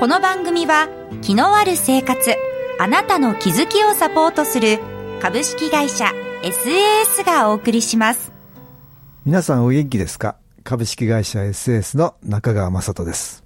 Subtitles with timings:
[0.00, 0.88] この番組は
[1.22, 2.34] 気のある生活
[2.80, 4.80] あなたの気づきをサポートする
[5.22, 6.06] 株式会社
[6.42, 8.32] SAS がお送りします。
[9.24, 10.36] 皆さんお元気ですか？
[10.64, 13.44] 株式会社 SAS の中川雅人です。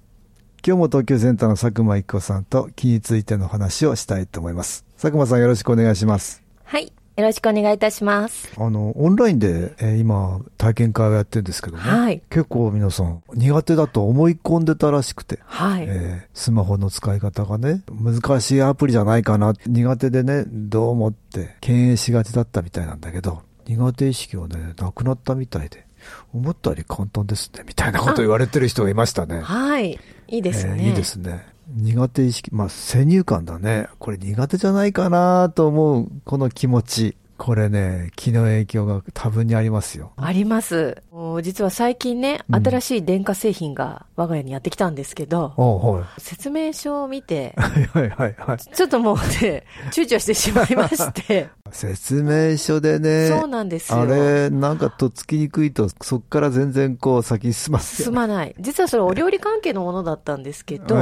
[0.65, 4.85] 今日も東京センターの佐久間一子さんと気についての話をしたいと思います。
[4.99, 6.43] 佐久間さんよろしくお願いします。
[6.65, 8.49] はいよろしくお願いいたします。
[8.57, 11.83] あの、オンラインで、えー、今、体験会をやってるんですけどね。
[11.83, 12.21] はい。
[12.29, 15.39] 結構皆さん、苦手だと思い込んでたらしくて。
[15.43, 15.85] はい。
[15.85, 25.85] えー、スマホの使い方がね、難しいアプリじゃないかな、苦手でね、どう思って、敬遠しがちだったみたいなんだけど、苦手意識がね、なくなったみたいで。
[26.33, 29.41] 思ったより簡単ですね、みたいなこと言われてる人がいましたね。
[29.41, 29.99] はい。
[30.29, 31.45] いいですね、えー、いいですね。
[31.75, 33.87] 苦手意識、まあ、先入観だね。
[33.99, 37.17] これ苦手じゃないかなと思う、この気持ち。
[37.39, 40.11] これね、気の影響が多分にありますよ。
[40.17, 41.01] あります。
[41.41, 51.47] 実は最近ね、新しい電化製品が我が家にやってきたんですけど、うんはい、説明書を見て、 はいはいはい、ちょっともうね、躊躇してしまいまして。
[51.71, 54.01] 説明書でね、そうなんですよ。
[54.01, 58.55] あれ、なんかとっつきにくいと、そっから全然こう先に進ませ、進まない。
[58.59, 60.95] 実はそれお料理関係のものだったんですけど、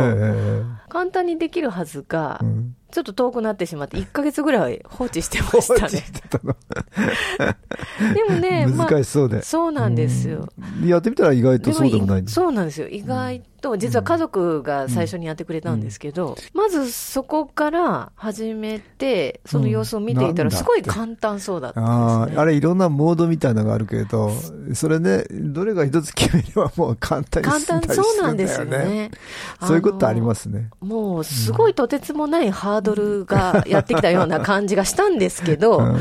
[0.87, 6.03] 簡単にできるはずが、うんちょっと遠くなってしまって、1か月ぐらい放置してましたね。
[8.13, 10.47] でもね、難しそうで、まあ、そうなんですよ。
[10.85, 12.87] やってみたら意外とそうでもないそうなんですよ。
[12.87, 24.31] 意外と、実は家族が最初にやってくれたんですけど、うん、まずそこから始めて、その様子を見ていたら、すごい簡単そうだったんです、ね、ああれいろんなモードみたいなのがあるけど、
[24.73, 29.11] それね、どれが一つ決めればもう簡単に簡単、そうなんですよね。
[29.65, 30.69] そういうことありますね。
[30.79, 35.97] もう、すごいとてつもないハードルがやってきたような感じがしたんですけど、うん、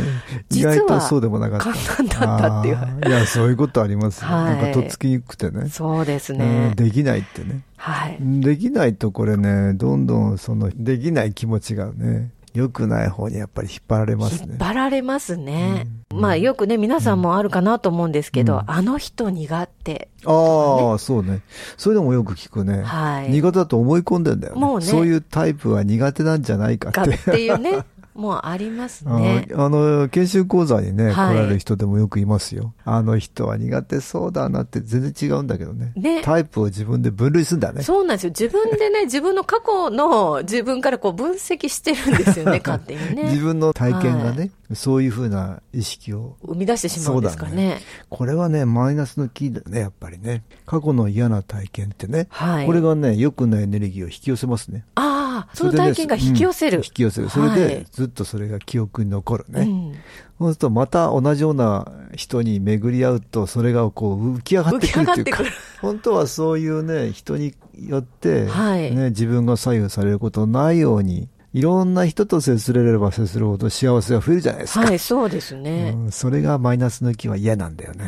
[0.51, 1.65] 実は、そうでもなかった。
[1.65, 2.77] 簡単だったっていう。
[3.07, 5.69] いや、そういうことあります、はい、なんかとっつきにくくてね。
[5.69, 6.75] そうですね、うん。
[6.77, 7.63] できないってね。
[7.77, 8.19] はい。
[8.21, 14.49] できないとこれね、どんどんその、できない気持ちがね、良くない方にやっぱり引っ張られますね。
[14.53, 15.87] 引っ張られますね。
[16.11, 21.43] うん、まあよくね、皆さんもあるかなと思うんですけど、うん、あの人苦手、ね、ああ、そうね。
[21.77, 22.83] そういうのもよく聞くね。
[22.83, 23.31] はい。
[23.31, 24.61] 苦手だと思い込んでんだよね。
[24.61, 24.87] もうね。
[24.87, 27.17] そういうタイプは苦手なんじゃないかって。
[27.19, 27.85] かっていうね。
[28.17, 29.47] もうありますね。
[29.55, 32.73] あの、研修講座にね、はい、来られる人でもよくいますよ。
[32.85, 35.93] あの人は苦手そうだなって全然違うんだけどね。
[35.97, 36.23] ね。
[36.23, 37.83] タイプを自分で分類するんだね。
[37.83, 38.31] そうなんですよ。
[38.31, 43.25] 自分でね、 自分の過去の自分からこう分析してるんですよね、 勝手にね。
[43.25, 46.37] 自分の体験がね、はい、そういうふうな意識を。
[46.47, 47.57] 生み出してしまうんですかね。
[47.57, 50.43] ねこれはね、マイナスのキーだね、やっぱりね。
[50.65, 52.29] 過去の嫌な体験ってね。
[52.31, 52.67] はい。
[52.67, 54.85] これがね、良くないエネルギーを引き寄せますね。
[54.95, 55.06] あ
[55.37, 55.49] あ。
[55.55, 56.79] その体験が引き寄せる。
[56.79, 57.29] うん、引き寄せる。
[57.29, 59.61] それで、ずっとそれが記憶に残るね。
[59.61, 59.95] はいうん
[60.39, 65.45] そうするとまた同じような人に巡り合うと、それがこう浮き上がってくるっていうか、
[65.81, 74.81] 本当はそういうね、人によって、ね、自分が左右されることないように、いろんな人と接すれれば接するほど幸せが増えるじゃないですか。
[74.81, 75.95] はい、そうですね。
[75.97, 78.07] うん、それがマイナスの気は嫌なんだよね。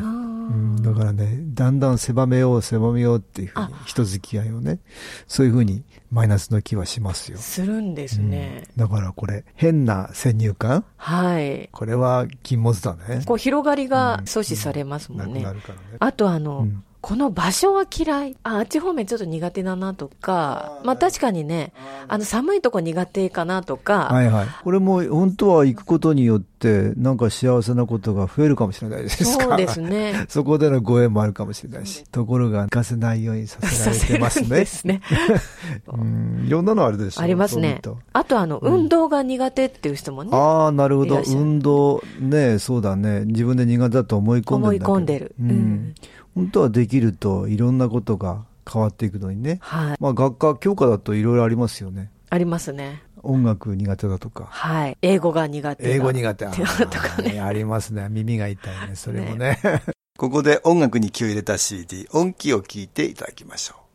[0.48, 4.80] うん、だからね、だんだん狭めよう、狭めようっていうふうに、人付き合いをね、
[5.26, 7.38] そういうふうにマイナスの気はしますよ。
[7.38, 8.64] するんですね。
[8.76, 10.84] うん、だからこれ、変な先入観？
[10.96, 11.68] はい。
[11.70, 13.22] これは禁物だね。
[13.26, 15.40] こう広がりが阻止されますもんね。
[15.40, 15.80] うん、なくなるからね。
[15.98, 16.66] あとあの、
[17.00, 18.36] この場所は嫌い。
[18.42, 21.72] あ、あっち方面ちょっと苦手だなとか、まあ確かにね、
[22.08, 24.08] あの寒いとこ苦手かなとか。
[24.10, 24.46] はいはい。
[24.64, 29.44] これも本当は行くことによって、なんか幸せなことが増えるかもしれないですか？
[29.44, 30.26] そうですね。
[30.28, 32.02] そこでのご縁もあるかもしれないし。
[32.10, 34.48] ところが行かせないようにさせられてますね。
[34.48, 35.00] ですね。
[35.86, 36.44] うん。
[36.48, 37.80] いろんなのあるでしょありますね。
[38.12, 40.30] あとあの、運動が苦手っていう人もね。
[40.32, 41.22] ああ、なるほど。
[41.28, 43.24] 運動、ね、そうだね。
[43.26, 44.84] 自分で苦手だと思い込んでる。
[44.84, 45.34] 思い込んでる。
[45.40, 45.94] うん
[46.34, 49.58] 本当はできるといろんなことが変わっていくのにね。
[49.60, 49.96] はい。
[50.00, 52.10] まあ学科、教科だといろいろありますよね。
[52.30, 53.02] ありますね。
[53.22, 54.46] 音楽苦手だとか。
[54.50, 54.96] はい。
[55.02, 56.44] 英語が苦手英語苦手。
[56.46, 56.52] と
[56.98, 57.40] かね。
[57.40, 58.08] ありますね。
[58.10, 58.94] 耳が痛いね。
[58.94, 59.60] それもね。
[59.62, 59.82] ね
[60.18, 63.87] ここで音楽に気を入れた CD、音気を聞いていただきましょう。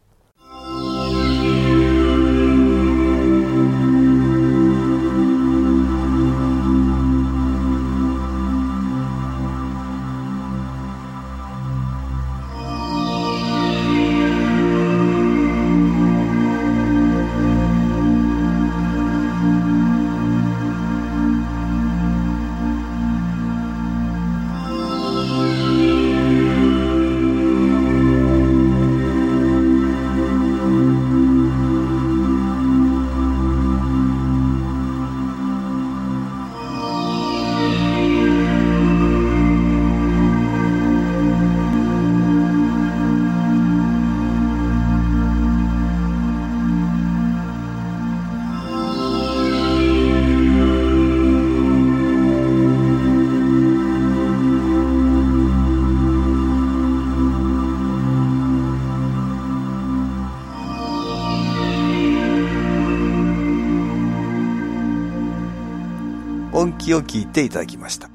[66.93, 68.09] きを聞いていただきました。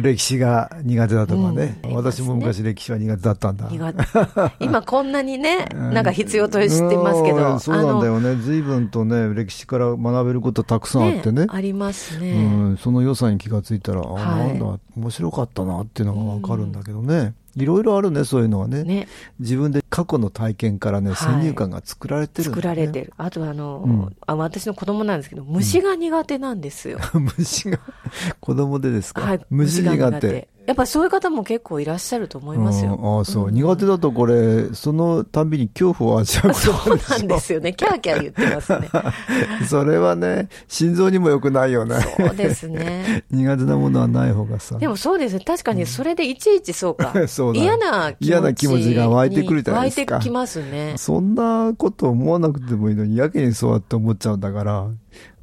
[0.00, 3.68] 歴史が苦手だとかね、うん、私も昔歴史は苦手だったんだ。
[4.60, 7.58] 今こんなにね、 なんか必要としてますけど。
[7.58, 8.36] そうなんだよね。
[8.36, 11.42] 随分とね、歴史から学べることたくさんあってね。
[11.42, 12.36] ねありますね、う
[12.74, 12.76] ん。
[12.76, 17.34] その良さに気がついたら、はい、あなんだ、面白かったなっていうのがわかるんだけどね。
[17.56, 18.84] いろいろあるね、そういうのはね。
[18.84, 19.08] ね
[19.38, 23.12] 自分で過去の体験からね、先入観が作られてる、ね、作られてる。
[23.16, 26.98] あとあの、うん、あ、私の子供なんですけど、虫が苦手なんですよ。
[27.14, 27.80] うん、虫が、
[28.40, 29.22] 子供でですか？
[29.22, 29.40] はい。
[29.50, 30.48] 虫苦手。
[30.70, 32.96] やっぱそういう方も結構いらっしゃると思いますよ。
[33.02, 37.72] ああ、そう、うん、苦手だとこれ、そのたんびに恐怖を味わうそうなんですよね。
[37.72, 38.88] キャーキャー言ってますね。
[39.68, 41.96] それはね、心臓にも良くないよね。
[42.16, 43.24] そうですね。
[43.32, 44.78] 苦手なものはない方がさ。
[44.78, 45.42] でもそうですね。
[45.44, 47.14] 確かにそれでいちいちそうか。
[47.26, 48.28] そう嫌な気持ち。
[48.28, 50.14] 嫌な気持ちが湧いてくるじゃないですか。
[50.14, 50.94] 湧いてきますね。
[50.98, 54.86] そんなこと思わなくてもいいのに、やけにそうやって思っちゃうんだから、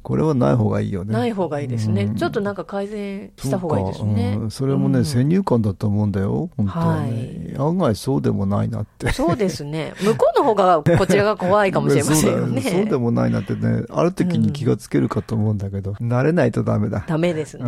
[0.08, 1.12] これはない方がいいよね。
[1.12, 2.04] ない方がいいですね。
[2.04, 4.38] うん、ちょっとなんか改善した方がいいですね。
[4.40, 6.48] うん、それもね、うん、先入観だと思うんだよ。
[6.56, 9.12] 本当はね、はい、案外そうでもないなって。
[9.12, 9.92] そうですね。
[10.00, 12.62] 向こうの方がこちらが怖いかもしれませんよね。
[12.62, 17.04] そうでもないなってね、ある時に気がつけるかと思うんだけど、慣れないとダメだ。
[17.06, 17.64] ダメですね。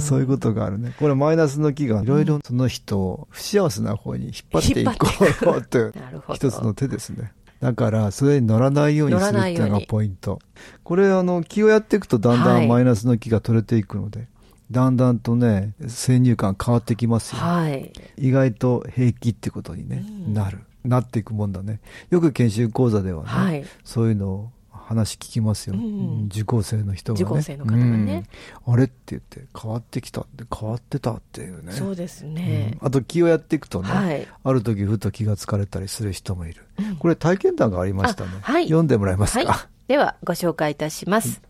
[0.00, 0.92] そういうことがあるね。
[0.98, 5.92] これマイナスの気がいろいろその人を不幸せな方に引っ張っていこうって、
[6.34, 7.32] 一つの手ですね。
[7.60, 10.38] だから、それに乗らないようにするっていうのがポイント。
[10.82, 14.28] これ、あの、気をやっていくとだんだんマイナスの気が取れていくので、はい、
[14.70, 17.42] だんだんとね、先入観変わってきますよ。
[17.42, 17.92] はい。
[18.16, 20.60] 意外と平気ってことにね、うん、なる。
[20.84, 21.80] なっていくもんだね。
[22.08, 24.50] よく研修講座ではね、はい、そういうのを
[24.90, 27.22] 話聞きますよ、うん、受講生の人がね。
[27.22, 28.24] 受講生の方がね、
[28.66, 31.72] うん、あれって言って変わってきたって変わってたっていうね。
[31.72, 32.76] そうですね。
[32.80, 36.66] うん、あと気をやっていくとね、はい、ある時ふと気がつかれたりする人もいる。
[36.98, 38.30] これ体験談がありましたね。
[38.42, 41.40] はい、読んでもらえますか、はい、ではご紹介いたします。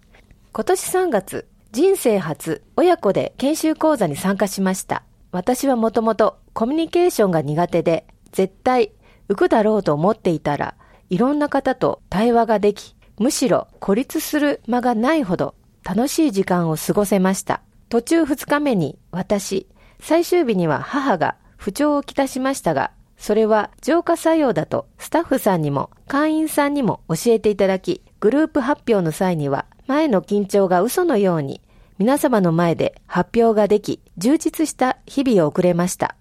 [0.52, 5.02] 今年3月、人生初親子で研修講座に参加しました。
[5.32, 8.92] 私はもともとコミュニケーションが苦手で、絶対
[9.28, 10.75] 浮くだろうと思っていたら、
[11.08, 17.61] いろんな方と対話ができ、むしろ孤立する間がないほど楽しい時間を過ごせました。
[17.90, 19.67] 途中2日目に私、
[20.00, 31.61] 最終日には母が不調をきたしましたが、それは浄化作用だとスタッフさんにも会員さんにも教えていただき、グループ発表の際には前の緊張が嘘のように
[31.99, 36.16] 皆様の前で発表ができ、充実した日々を送れました。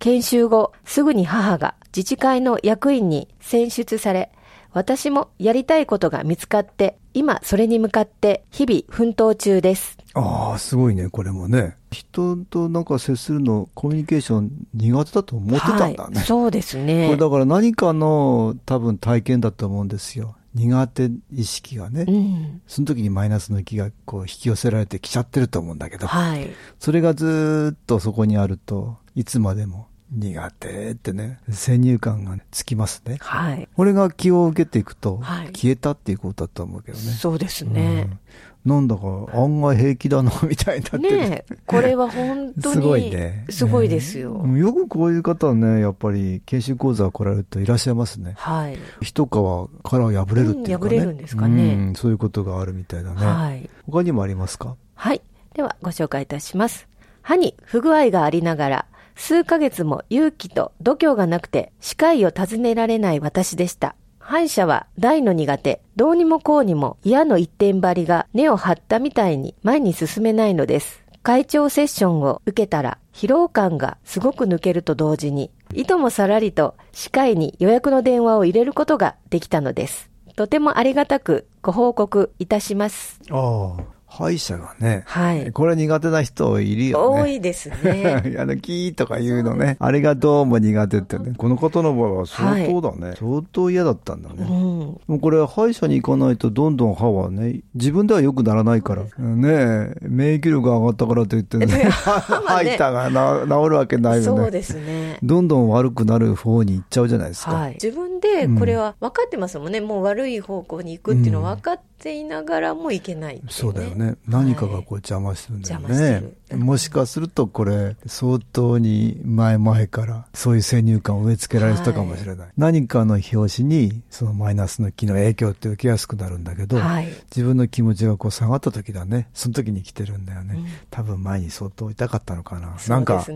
[0.00, 4.30] 研修後、すぐに母が自治会の役員に選出され、
[4.76, 9.96] 私もやりたいことが見つかって、今それに向かって日々奮闘中です。
[10.12, 11.78] ああ、すごいね、これもね。
[11.90, 16.16] 人となんか接するの、コミュニケーション苦手だと思ってたんだね。
[16.16, 17.06] はい、そうですね。
[17.06, 20.36] これだから何かの多分体験だと思うんですよ。
[20.54, 33.18] 苦手意識がね、うん、その時にマイナスの気がこう引き寄せられてきちゃってると思うんだけど、はい、それがずっとそこにあるといつまでも苦手ってね、先入観が、ね、つきますね。
[33.20, 33.68] はい。
[33.76, 35.20] これが気を受けていくと、
[35.52, 37.04] 消えたっていうことだと思うけどね。
[37.04, 38.08] そうですね。
[38.10, 38.18] うん
[38.66, 41.30] なんだか案外平気だな、 みたいになってる。
[41.30, 42.74] ねこれは本当に。
[42.74, 43.46] すごいね。
[43.48, 48.34] すごいですよ、よくこういう方はね、やっぱり研修講座来られるといらっしゃいますね。
[48.36, 48.76] はい。
[49.00, 49.70] 一皮殻
[50.10, 51.94] 破れるっていうかね、うん、破れるんですかね、うん。
[51.94, 53.24] そういうことがあるみたいだね。
[53.24, 53.70] はい。
[53.86, 54.74] 他にもありますか？
[54.96, 55.22] はい。
[55.54, 56.88] ではご紹介いたします。
[57.22, 58.86] 歯に不具合がありながら、
[59.16, 63.96] 数ヶ月も勇気と度胸がなくて、歯科医を訪ねられない私でした。
[64.18, 71.02] 歯医者は大の苦手、どうにもこうにも嫌の一点張りが根を張ったみたいに前に進めないのです。
[71.22, 80.10] 会長セッションを受けたら疲労感がすごく抜けると同時に、いともさらりと歯科医に予約の電話を入れることができたのです。
[80.36, 83.20] とてもありがたくご報告いたします。
[83.30, 83.95] ああ。
[84.16, 85.52] 歯医者がね、はい。
[85.52, 87.22] これ苦手な人いるよね。
[87.22, 88.22] 多いですね。
[88.40, 89.76] あの、キーとか言うのね。
[89.78, 91.34] あれがどうも苦手ってね。
[91.36, 93.08] この方の場合は相当だね。
[93.08, 94.36] はい、相当嫌だったんだね。
[94.38, 99.02] うん、もうこれ、歯医者に行かないとどんどん歯はね、自分では良くならないから。
[99.18, 103.10] ね免疫力が上がったからといってね、 歯痛が
[103.44, 104.42] 治るわけないよね。
[104.42, 105.18] そうですね。
[105.22, 107.52] どんどん悪くなる方に行っちゃうじゃないですか。
[107.52, 107.72] はい。
[107.72, 109.80] 自分でこれは分かってますもんね。
[109.80, 114.14] うん、もう悪い方向に行くっていうのは分かっていながらもいけない、ね、そうだよね。
[114.28, 116.22] 何かがこう邪魔してるんだよね。
[116.54, 122.38] もしかするとこれ、相当に前々からそういう先入観を植え付けられてたかもしれない。
[122.38, 130.54] はい、何かの表紙にそのマイナススの木の影響って受けやすくなるんだけど、はい、自分の気持ちがこう下がった時だね、その時に来てるんだよね。
[130.56, 132.68] うん、多分前に相当痛かったのかな。
[132.68, 133.26] ね、なんか、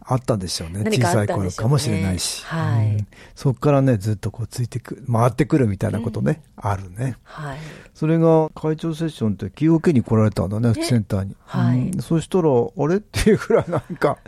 [0.00, 0.90] あったんでしょうね。
[0.90, 2.44] 小さい頃かもしれないし。
[2.44, 7.16] はい、うん、そこからね、ずっとこうついてく、回ってくるみたいなことね、うん、あるね。
[7.24, 7.58] はい。
[7.94, 11.36] それが会長セッションって気を受けに来られたんだね、センターに。
[11.44, 11.90] はい。
[12.00, 12.96] そしたら、あれ？
[12.96, 14.18] っていうぐらいなんか、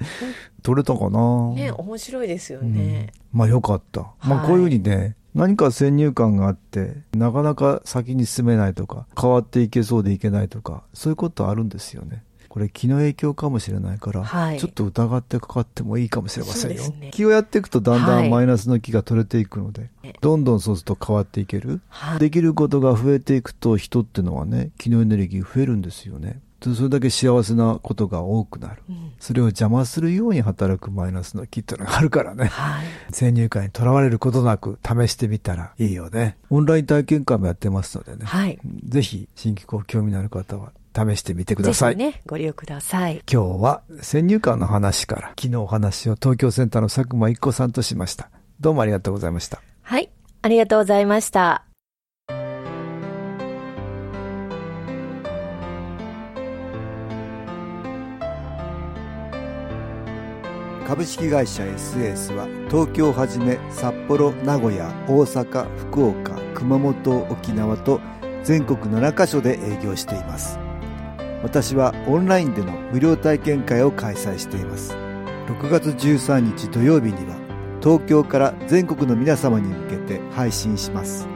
[0.62, 1.52] 取れたかな。
[1.54, 3.12] ね、面白いですよね。
[3.32, 4.12] まあよかった。
[4.22, 12.24] まあこういうふうにね、何か先入観があって、なかなか先に進めないとか、変わっていけそうでいけないとか、そういうことあるんですよね。
[12.48, 16.88] これ気の影響かもしれないから、はい、ちょっと疑ってかかってもいいかもしれませんよ。
[16.90, 26.40] ね、気をやっていくとだんだんマイナスの気が取れていくので、はい、どんどんそうすると変わっていける、はい、できることが増えていくと人っていうのはね、気のエネルギー増えるんですよね。
[26.60, 36.36] それだけ幸せなことが多くなる、うん、それを邪魔するように働くマイナスの気っていうのがあるからね、はい、先入観にとらわれることなく試してみたらいいよね。
[36.50, 41.96] オンライン体験会もやってますのでね、はい、ぜひ新機構興味のある方は試してみてください。
[41.96, 43.22] ね、ご利用ください。
[43.30, 48.30] 今日は先入観の話から、昨日お話を東京センターの佐久間一子さんとしました。
[48.60, 49.62] どうもありがとうございました。
[49.82, 50.10] はい、
[50.42, 51.64] ありがとうございました。
[60.88, 68.00] 株式会社 SS は東京をはじめ札幌、名古屋、大阪、福岡、熊本、沖縄と
[68.42, 70.58] 全国7カ所で営業しています。
[71.42, 74.94] 私はオンラインでの無料体験会を開催しています。
[75.46, 77.36] 6月13日土曜日には
[77.82, 81.26] 東京から全国の皆様に向けて配信します。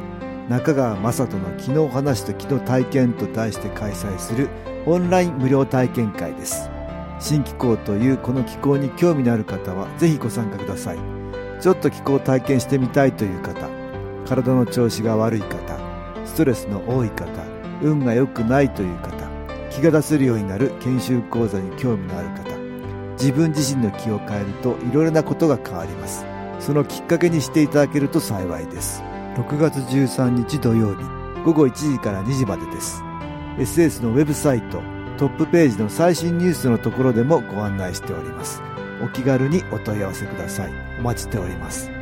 [0.49, 4.49] 中川雅人の昨日話と昨日体験と題して開催する
[4.87, 6.73] オンライン無料体験会です。
[7.23, 10.99] 新気候というこの気候に興味のある方はぜひご参加ください
[11.61, 13.69] ちょっと気候を体験してみたいという方
[14.27, 15.79] 体の調子が悪い方
[16.27, 17.27] ストレスの多い方
[17.81, 19.22] 運が良くないという方
[19.73, 22.57] 気が出せるようになる研修講座に興味のある方
[23.13, 26.25] 自分自身の気を変えるといろいろなことが変わります
[26.61, 29.03] そのきっかけにしていただけると幸いです
[29.37, 31.03] 6月13日土曜日
[31.45, 33.03] 午後1時から2時までです
[33.59, 34.81] SS のウェブサイト
[35.23, 38.61] トップページの最新ニュースのところでもご案内しております。
[39.01, 40.73] お気軽にお問い合わせください。
[40.99, 42.02] お待ちしております。